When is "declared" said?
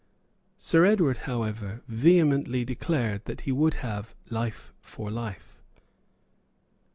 2.65-3.25